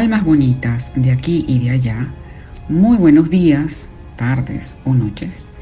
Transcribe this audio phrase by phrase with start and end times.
[0.00, 2.10] almas bonitas de aquí y de allá,
[2.70, 5.52] muy buenos días, tardes o noches.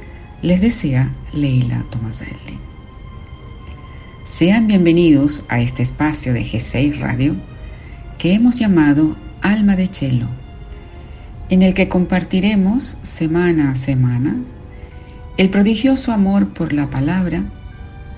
[0.43, 2.57] Les desea Leila Tomaselli.
[4.25, 7.35] Sean bienvenidos a este espacio de G6 Radio
[8.17, 10.29] que hemos llamado Alma de Chelo,
[11.49, 14.37] en el que compartiremos semana a semana
[15.37, 17.43] el prodigioso amor por la palabra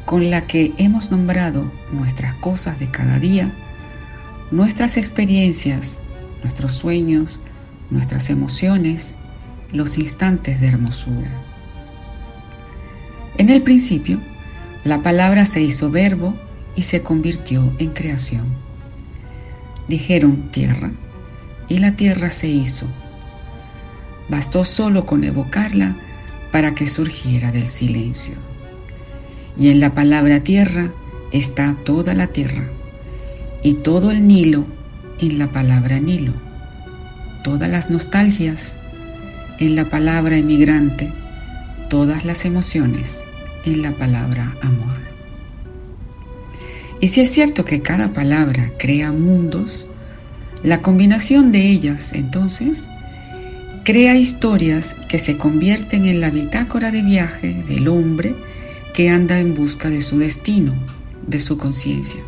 [0.04, 3.54] con la que hemos nombrado nuestras cosas de cada día,
[4.50, 6.02] nuestras experiencias,
[6.42, 7.40] nuestros sueños,
[7.90, 9.16] nuestras emociones,
[9.72, 11.30] los instantes de hermosura.
[13.38, 14.18] En el principio,
[14.84, 16.34] la palabra se hizo verbo
[16.74, 18.46] y se convirtió en creación.
[19.88, 20.92] Dijeron tierra
[21.68, 22.86] y la tierra se hizo.
[24.28, 25.96] Bastó solo con evocarla
[26.52, 28.34] para que surgiera del silencio.
[29.56, 30.92] Y en la palabra tierra
[31.32, 32.70] está toda la tierra,
[33.62, 34.64] y todo el Nilo
[35.20, 36.32] en la palabra Nilo,
[37.42, 38.76] todas las nostalgias
[39.58, 41.12] en la palabra emigrante,
[41.88, 43.24] todas las emociones
[43.64, 44.96] en la palabra amor.
[47.00, 49.88] Y si es cierto que cada palabra crea mundos,
[50.62, 52.88] la combinación de ellas entonces
[53.84, 58.36] crea historias que se convierten en la bitácora de viaje del hombre
[58.92, 60.74] que anda en busca de su destino,
[61.26, 62.20] de su conciencia.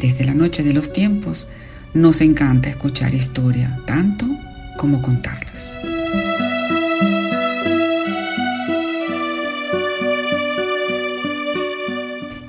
[0.00, 1.48] Desde la noche de los tiempos
[1.92, 4.26] nos encanta escuchar historia, tanto
[4.76, 5.78] como contarlas.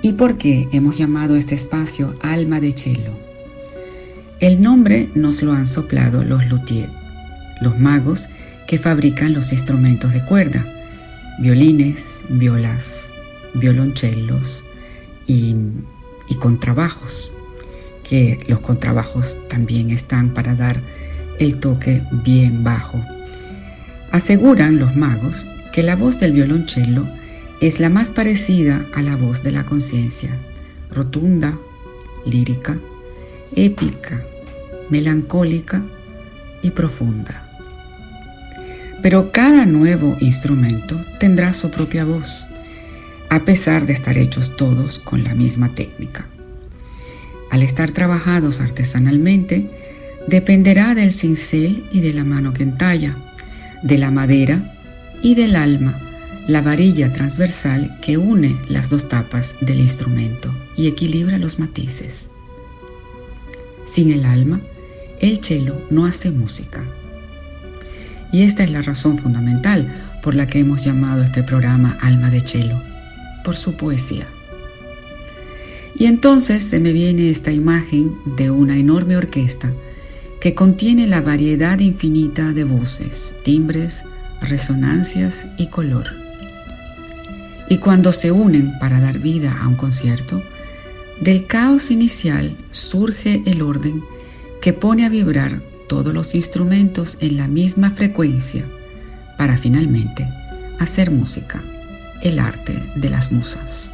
[0.01, 3.11] ¿Y por qué hemos llamado este espacio Alma de Chelo?
[4.39, 6.91] El nombre nos lo han soplado los luthiers
[7.61, 8.27] los magos
[8.67, 10.65] que fabrican los instrumentos de cuerda,
[11.39, 13.11] violines, violas,
[13.53, 14.63] violonchelos
[15.27, 15.55] y,
[16.27, 17.31] y contrabajos,
[18.07, 20.79] que los contrabajos también están para dar
[21.39, 23.03] el toque bien bajo.
[24.11, 27.07] Aseguran los magos que la voz del violonchelo
[27.61, 30.29] es la más parecida a la voz de la conciencia,
[30.91, 31.57] rotunda,
[32.25, 32.77] lírica,
[33.55, 34.23] épica,
[34.89, 35.81] melancólica
[36.61, 37.41] y profunda.
[39.01, 42.45] Pero cada nuevo instrumento tendrá su propia voz,
[43.29, 46.25] a pesar de estar hechos todos con la misma técnica.
[47.55, 49.65] Al estar trabajados artesanalmente,
[50.27, 53.15] dependerá del cincel y de la mano que entalla,
[53.81, 54.75] de la madera
[55.21, 55.97] y del alma,
[56.49, 62.29] la varilla transversal que une las dos tapas del instrumento y equilibra los matices.
[63.85, 64.59] Sin el alma,
[65.21, 66.83] el cello no hace música.
[68.33, 69.87] Y esta es la razón fundamental
[70.21, 72.81] por la que hemos llamado este programa Alma de Chelo,
[73.45, 74.27] por su poesía.
[75.97, 79.71] Y entonces se me viene esta imagen de una enorme orquesta
[80.41, 84.03] que contiene la variedad infinita de voces, timbres,
[84.41, 86.05] resonancias y color.
[87.69, 90.43] Y cuando se unen para dar vida a un concierto,
[91.21, 94.03] del caos inicial surge el orden
[94.61, 98.65] que pone a vibrar todos los instrumentos en la misma frecuencia
[99.37, 100.27] para finalmente
[100.79, 101.63] hacer música,
[102.21, 103.91] el arte de las musas.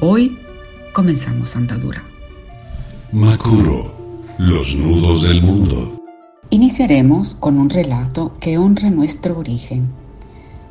[0.00, 0.38] Hoy
[0.94, 2.04] comenzamos andadura.
[3.10, 3.92] Makuro,
[4.38, 6.00] los nudos del mundo.
[6.50, 9.88] Iniciaremos con un relato que honra nuestro origen,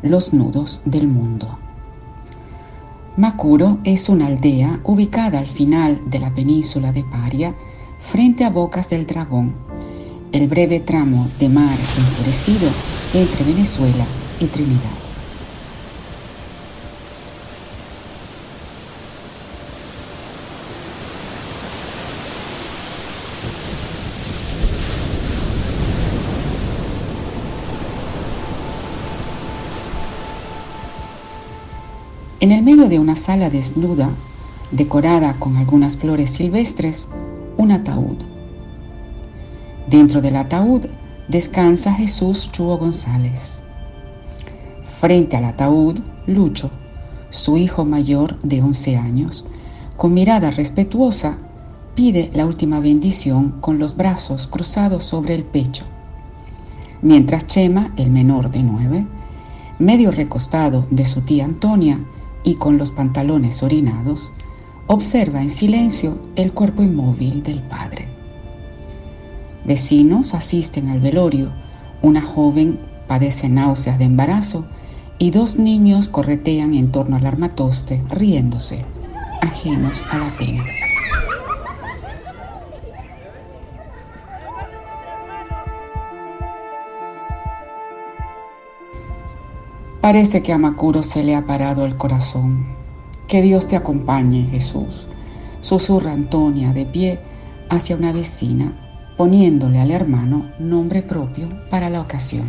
[0.01, 1.59] los nudos del mundo.
[3.17, 7.53] Makuro es una aldea ubicada al final de la península de Paria,
[7.99, 9.53] frente a Bocas del Dragón,
[10.31, 12.69] el breve tramo de mar enfurecido
[13.13, 14.05] entre Venezuela
[14.39, 15.02] y Trinidad.
[32.43, 34.09] En el medio de una sala desnuda,
[34.71, 37.07] decorada con algunas flores silvestres,
[37.55, 38.17] un ataúd
[39.89, 40.87] Dentro del ataúd
[41.29, 43.63] descansa Jesús Chuo González.
[44.99, 46.69] Frente al ataúd, Lucho,
[47.29, 49.45] su hijo mayor de 11 años,
[49.95, 51.37] con mirada respetuosa,
[51.95, 55.85] pide la última bendición con los brazos cruzados sobre el pecho.
[57.01, 59.07] Mientras Chema, el menor de 9,
[59.79, 62.01] medio recostado de su tía Antonia
[62.43, 64.33] y con los pantalones orinados,
[64.87, 68.07] observa en silencio el cuerpo inmóvil del padre.
[69.65, 71.51] Vecinos asisten al velorio,
[72.01, 74.65] una joven padece náuseas de embarazo
[75.19, 78.83] y dos niños corretean en torno al armatoste riéndose,
[79.41, 80.63] ajenos a la pena.
[90.03, 92.75] Parece que a Macuro se le ha parado el corazón.
[93.25, 95.07] Que Dios te acompañe, Jesús.
[95.61, 97.21] Susurra Antonia de pie
[97.69, 102.43] hacia una vecina, poniéndole al hermano nombre propio para la ocasión.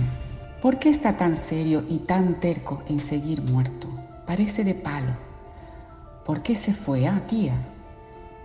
[0.61, 3.87] ¿Por qué está tan serio y tan terco en seguir muerto?
[4.27, 5.13] Parece de palo.
[6.27, 7.55] ¿Por qué se fue a tía?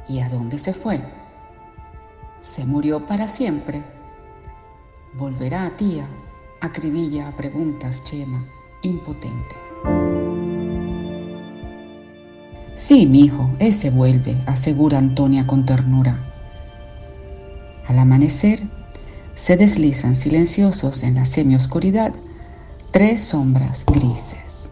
[0.08, 1.02] ¿Y a dónde se fue?
[2.42, 3.82] ¿Se murió para siempre?
[5.16, 6.06] ¿Volverá a tía?
[6.62, 8.46] Acribilla a preguntas Chema
[8.82, 9.56] impotente.
[12.76, 16.18] Sí, mi hijo, ese vuelve, asegura Antonia con ternura.
[17.88, 18.64] Al amanecer,
[19.36, 22.14] se deslizan silenciosos en la semioscuridad
[22.92, 24.72] tres sombras grises.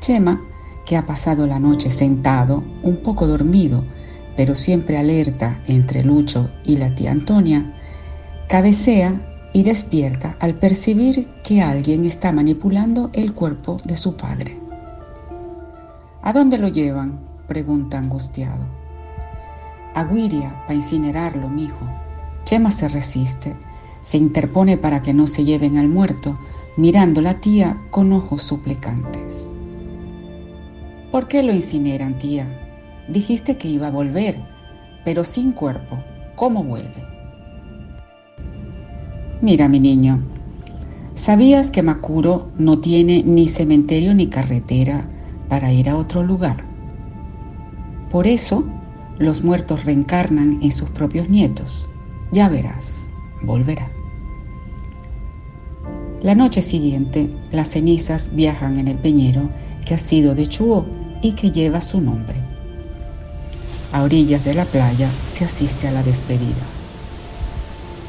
[0.00, 0.53] Chema
[0.84, 3.84] que ha pasado la noche sentado, un poco dormido,
[4.36, 7.72] pero siempre alerta entre Lucho y la tía Antonia,
[8.48, 14.60] cabecea y despierta al percibir que alguien está manipulando el cuerpo de su padre.
[16.22, 17.20] ¿A dónde lo llevan?
[17.46, 18.64] pregunta angustiado.
[19.94, 21.86] A Guiria, para incinerarlo, mijo.
[22.44, 23.54] Chema se resiste,
[24.00, 26.38] se interpone para que no se lleven al muerto,
[26.76, 29.48] mirando la tía con ojos suplicantes.
[31.14, 32.44] ¿Por qué lo incineran, tía?
[33.06, 34.36] Dijiste que iba a volver,
[35.04, 36.02] pero sin cuerpo.
[36.34, 37.06] ¿Cómo vuelve?
[39.40, 40.20] Mira, mi niño,
[41.14, 45.08] ¿sabías que Macuro no tiene ni cementerio ni carretera
[45.48, 46.64] para ir a otro lugar?
[48.10, 48.64] Por eso,
[49.16, 51.88] los muertos reencarnan en sus propios nietos.
[52.32, 53.08] Ya verás,
[53.40, 53.88] volverá.
[56.22, 59.48] La noche siguiente, las cenizas viajan en el peñero
[59.86, 62.36] que ha sido de Chuo y que lleva su nombre.
[63.92, 66.62] A orillas de la playa se asiste a la despedida.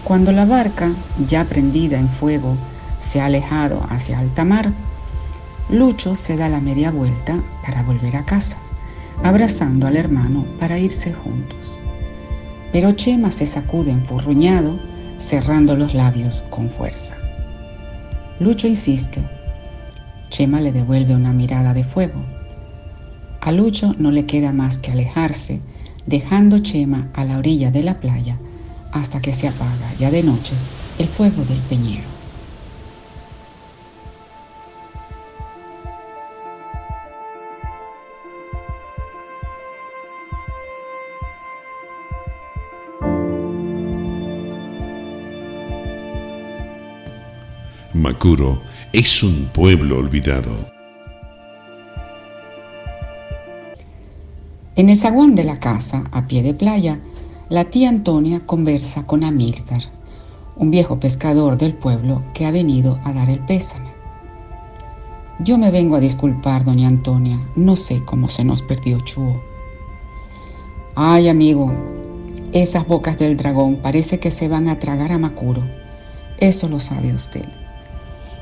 [0.03, 0.91] Cuando la barca,
[1.25, 2.57] ya prendida en fuego,
[2.99, 4.73] se ha alejado hacia alta mar,
[5.69, 8.57] Lucho se da la media vuelta para volver a casa,
[9.23, 11.79] abrazando al hermano para irse juntos.
[12.73, 14.77] Pero Chema se sacude enfurruñado,
[15.19, 17.15] cerrando los labios con fuerza.
[18.41, 19.23] Lucho insiste.
[20.29, 22.34] Chema le devuelve una mirada de fuego
[23.45, 25.61] a Lucho no le queda más que alejarse,
[26.07, 28.39] dejando Chema a la orilla de la playa
[28.91, 30.53] hasta que se apaga ya de noche
[30.97, 32.15] el fuego del peñero.
[47.93, 48.59] Macuro
[48.91, 50.74] es un pueblo olvidado
[54.77, 56.99] En el zaguán de la casa, a pie de playa,
[57.47, 59.83] la tía Antonia conversa con Amílcar,
[60.57, 63.89] un viejo pescador del pueblo que ha venido a dar el pésame.
[65.39, 69.41] Yo me vengo a disculpar, doña Antonia, no sé cómo se nos perdió Chuo.
[70.93, 71.71] Ay, amigo,
[72.51, 75.63] esas bocas del dragón parece que se van a tragar a Macuro.
[76.37, 77.45] Eso lo sabe usted.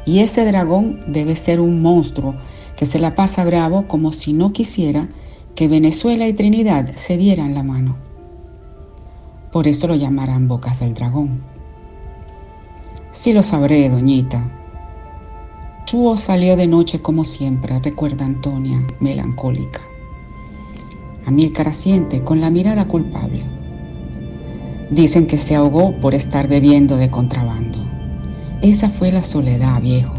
[0.03, 2.33] Y ese dragón debe ser un monstruo
[2.75, 5.07] que se la pasa bravo como si no quisiera
[5.55, 7.95] que Venezuela y Trinidad se dieran la mano.
[9.51, 11.43] Por eso lo llamarán Bocas del Dragón.
[13.11, 14.49] Sí lo sabré, doñita.
[15.85, 19.81] Chuo salió de noche como siempre, recuerda Antonia, melancólica.
[21.27, 23.43] Amílcar asiente con la mirada culpable.
[24.89, 27.77] Dicen que se ahogó por estar bebiendo de contrabando.
[28.63, 30.15] Esa fue la soledad, viejo.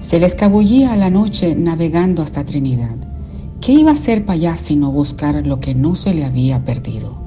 [0.00, 3.07] Se le escabullía a la noche navegando hasta Trinidad.
[3.60, 7.18] ¿Qué iba a hacer para allá sino buscar lo que no se le había perdido?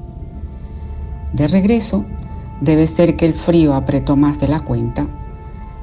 [1.34, 2.06] De regreso,
[2.60, 5.08] debe ser que el frío apretó más de la cuenta.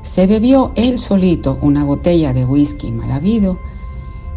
[0.02, 3.60] Se bebió él solito una botella de whisky mal habido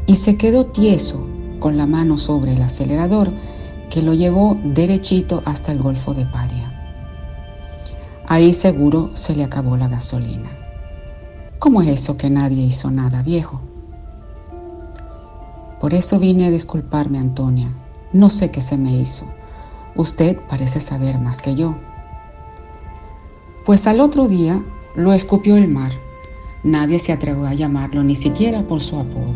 [0.07, 1.27] y se quedó tieso
[1.61, 3.33] con la mano sobre el acelerador
[3.89, 6.69] que lo llevó derechito hasta el Golfo de Paria.
[8.27, 10.51] Ahí seguro se le acabó la gasolina.
[11.59, 13.72] ¿Cómo es eso que nadie hizo nada, viejo?
[15.83, 17.69] Por eso vine a disculparme, Antonia.
[18.13, 19.25] No sé qué se me hizo.
[19.97, 21.75] Usted parece saber más que yo.
[23.67, 25.91] Pues al otro día lo escupió el mar.
[26.63, 29.35] Nadie se atrevió a llamarlo, ni siquiera por su apodo.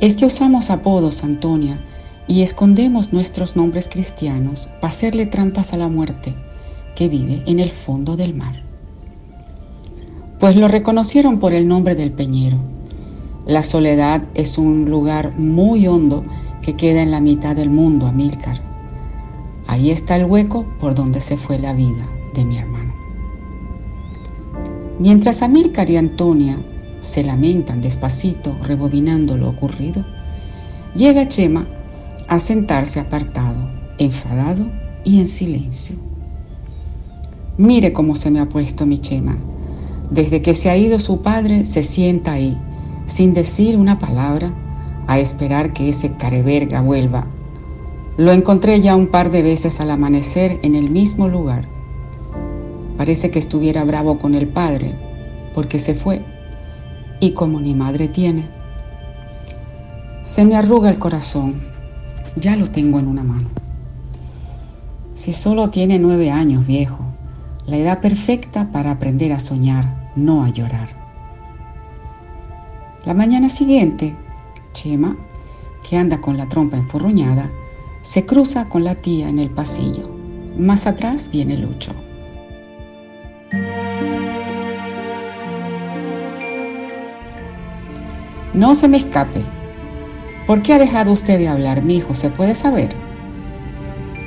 [0.00, 1.78] Es que usamos apodos, Antonia,
[2.26, 6.34] y escondemos nuestros nombres cristianos para hacerle trampas a la muerte
[6.96, 8.62] que vive en el fondo del mar.
[10.40, 12.71] Pues lo reconocieron por el nombre del peñero
[13.46, 16.22] La soledad es un lugar muy hondo
[16.62, 18.60] que queda en la mitad del mundo, Amílcar.
[19.66, 22.94] Ahí está el hueco por donde se fue la vida de mi hermano.
[25.00, 26.56] Mientras Amílcar y Antonia
[27.00, 30.04] se lamentan despacito, rebobinando lo ocurrido,
[30.94, 31.66] llega Chema
[32.28, 33.68] a sentarse apartado,
[33.98, 34.70] enfadado
[35.02, 35.96] y en silencio.
[37.58, 39.36] Mire cómo se me ha puesto mi Chema.
[40.10, 42.56] Desde que se ha ido su padre, se sienta ahí,
[43.06, 44.52] sin decir una palabra,
[45.06, 47.26] a esperar que ese careverga vuelva.
[48.16, 51.66] Lo encontré ya un par de veces al amanecer en el mismo lugar.
[52.96, 54.94] Parece que estuviera bravo con el padre,
[55.54, 56.24] porque se fue,
[57.20, 58.48] y como ni madre tiene.
[60.22, 61.54] Se me arruga el corazón,
[62.36, 63.48] ya lo tengo en una mano.
[65.14, 66.98] Si solo tiene nueve años, viejo,
[67.66, 71.01] la edad perfecta para aprender a soñar, no a llorar.
[73.04, 74.14] La mañana siguiente,
[74.74, 75.16] Chema,
[75.82, 77.50] que anda con la trompa enfurruñada,
[78.02, 80.08] se cruza con la tía en el pasillo.
[80.56, 81.92] Más atrás viene Lucho.
[88.54, 89.42] No se me escape.
[90.46, 92.14] ¿Por qué ha dejado usted de hablar, mi hijo?
[92.14, 92.94] ¿Se puede saber?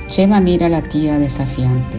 [0.08, 1.98] Chema mira a la tía desafiante.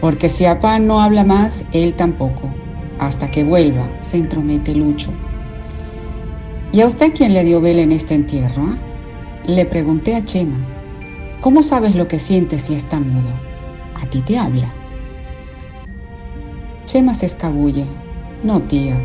[0.00, 2.59] Porque si papá no habla más, él tampoco.
[3.00, 5.10] Hasta que vuelva, se entromete Lucho.
[6.70, 8.62] ¿Y a usted quién le dio vela en este entierro?
[8.62, 8.76] Ah?
[9.46, 10.58] Le pregunté a Chema,
[11.40, 13.32] ¿cómo sabes lo que siente si está mudo?
[13.94, 14.70] A ti te habla.
[16.84, 17.86] Chema se escabulle.
[18.44, 19.00] No, tía,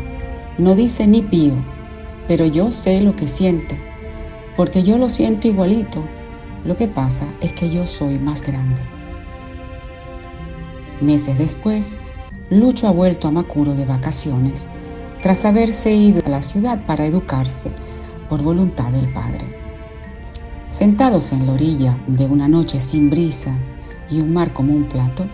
[0.58, 1.54] no dice ni pío,
[2.28, 3.80] pero yo sé lo que siente,
[4.56, 6.04] porque yo lo siento igualito.
[6.66, 8.82] Lo que pasa es que yo soy más grande.
[11.00, 11.96] Meses después,
[12.50, 14.70] Lucho ha vuelto a Macuro de vacaciones
[15.20, 17.72] tras haberse ido a la ciudad para educarse
[18.28, 19.56] por voluntad del padre.
[20.70, 23.58] Sentados en la orilla de una noche sin brisa
[24.08, 25.26] y un mar como un plato,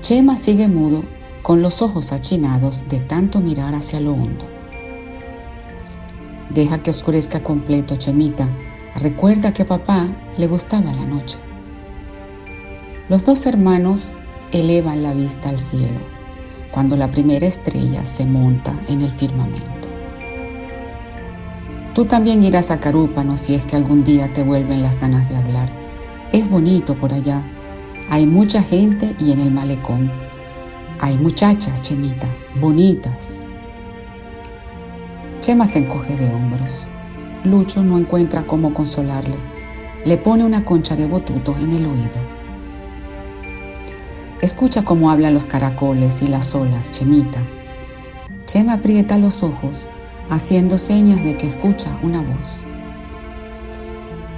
[0.00, 1.04] Chema sigue mudo
[1.42, 4.44] con los ojos achinados de tanto mirar hacia lo hondo.
[6.52, 8.48] Deja que oscurezca completo, Chemita.
[8.96, 11.38] Recuerda que a papá le gustaba la noche.
[13.08, 14.14] Los dos hermanos
[14.50, 16.19] elevan la vista al cielo
[16.70, 19.88] cuando la primera estrella se monta en el firmamento.
[21.94, 25.36] Tú también irás a Carúpano si es que algún día te vuelven las ganas de
[25.36, 25.70] hablar.
[26.32, 27.42] Es bonito por allá.
[28.08, 30.10] Hay mucha gente y en el malecón.
[31.00, 32.28] Hay muchachas, Chemita,
[32.60, 33.46] bonitas.
[35.40, 36.86] Chema se encoge de hombros.
[37.44, 39.36] Lucho no encuentra cómo consolarle.
[40.04, 42.39] Le pone una concha de botuto en el oído.
[44.42, 47.42] Escucha cómo hablan los caracoles y las olas, Chemita.
[48.46, 49.86] Chema aprieta los ojos
[50.30, 52.64] haciendo señas de que escucha una voz.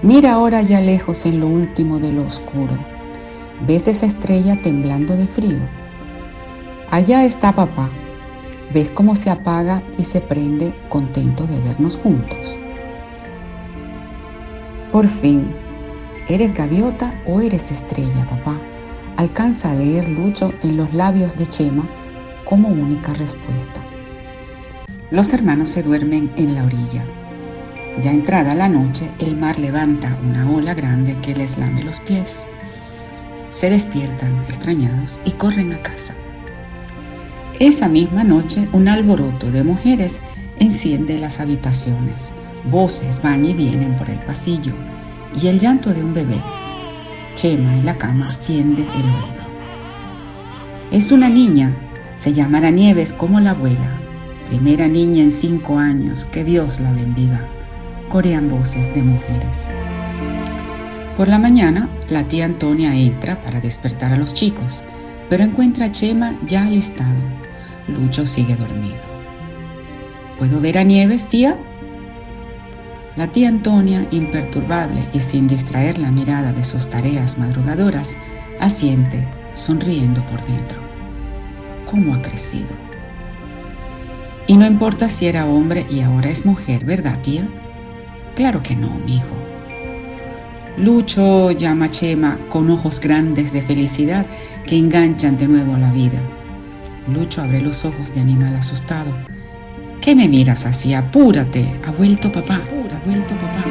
[0.02, 2.76] Mira ahora ya lejos en lo último de lo oscuro.
[3.64, 5.68] ¿Ves esa estrella temblando de frío?
[6.90, 7.88] Allá está papá.
[8.74, 12.58] ¿Ves cómo se apaga y se prende contento de vernos juntos?
[14.90, 15.54] Por fin,
[16.28, 18.60] ¿eres gaviota o eres estrella, papá?
[19.22, 21.88] Alcanza a leer Lucho en los labios de Chema
[22.44, 23.80] como única respuesta.
[25.12, 27.04] Los hermanos se duermen en la orilla.
[28.00, 32.44] Ya entrada la noche, el mar levanta una ola grande que les lame los pies.
[33.50, 36.14] Se despiertan extrañados y corren a casa.
[37.60, 40.20] Esa misma noche, un alboroto de mujeres
[40.58, 42.32] enciende las habitaciones.
[42.72, 44.72] Voces van y vienen por el pasillo
[45.40, 46.40] y el llanto de un bebé.
[47.34, 49.42] Chema en la cama tiende el oído.
[50.90, 51.74] Es una niña,
[52.16, 53.98] se llamará Nieves como la abuela,
[54.48, 57.46] primera niña en cinco años, que Dios la bendiga,
[58.10, 59.74] corean voces de mujeres.
[61.16, 64.82] Por la mañana, la tía Antonia entra para despertar a los chicos,
[65.30, 67.20] pero encuentra a Chema ya alistado.
[67.88, 69.00] Lucho sigue dormido.
[70.38, 71.56] ¿Puedo ver a Nieves, tía?
[73.16, 78.16] La tía Antonia, imperturbable y sin distraer la mirada de sus tareas madrugadoras,
[78.58, 79.22] asiente,
[79.54, 80.78] sonriendo por dentro.
[81.90, 82.70] ¿Cómo ha crecido?
[84.46, 87.46] Y no importa si era hombre y ahora es mujer, ¿verdad, tía?
[88.34, 89.42] Claro que no, mi hijo.
[90.78, 94.24] Lucho llama a Chema con ojos grandes de felicidad
[94.66, 96.18] que enganchan de nuevo la vida.
[97.12, 99.12] Lucho abre los ojos de animal asustado.
[100.00, 100.94] ¿Qué me miras así?
[100.94, 101.78] Apúrate.
[101.84, 102.62] Ha vuelto papá.
[103.04, 103.64] Vuelto papá.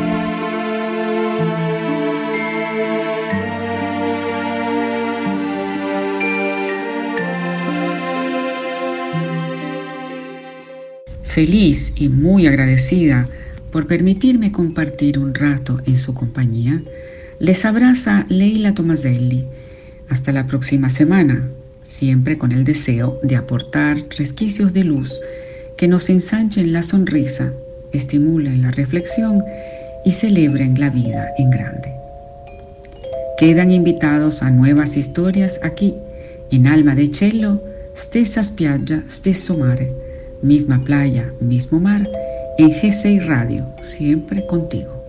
[11.24, 13.26] Feliz y muy agradecida
[13.72, 16.84] por permitirme compartir un rato en su compañía,
[17.40, 19.48] les abraza Leila Tomaselli.
[20.10, 21.50] Hasta la próxima semana,
[21.84, 25.22] siempre con el deseo de aportar resquicios de luz
[25.78, 27.54] que nos ensanchen la sonrisa,
[27.94, 29.44] estimulen la reflexión
[30.06, 31.94] y celebren la vida en grande.
[33.38, 35.96] Quedan invitados a nuevas historias aquí,
[36.52, 37.62] en Alma de Cielo,
[37.96, 39.92] stessa spiaggia, stesso mare,
[40.42, 42.08] misma playa, mismo mar,
[42.58, 45.01] en G6 Radio, siempre contigo.